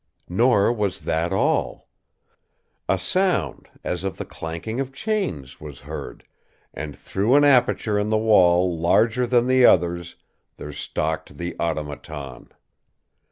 Nor 0.29 0.73
was 0.73 1.01
that 1.01 1.31
all. 1.31 1.87
A 2.89 2.97
sound, 2.97 3.69
as 3.83 4.03
of 4.03 4.17
the 4.17 4.25
clanking 4.25 4.79
of 4.79 4.91
chains, 4.91 5.61
was 5.61 5.81
heard, 5.81 6.25
and 6.73 6.95
through 6.95 7.35
an 7.35 7.43
aperture 7.43 7.99
in 7.99 8.09
the 8.09 8.17
wall 8.17 8.75
larger 8.75 9.27
than 9.27 9.45
the 9.45 9.63
others 9.63 10.15
there 10.57 10.73
stalked 10.73 11.37
the 11.37 11.55
Automaton. 11.59 12.49